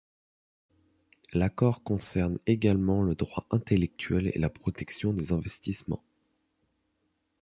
L'accord 1.33 1.83
concerne 1.83 2.39
également 2.47 3.03
le 3.03 3.13
droit 3.13 3.45
intellectuel 3.51 4.31
et 4.33 4.39
la 4.39 4.49
protection 4.49 5.13
des 5.13 5.31
investissements. 5.31 6.01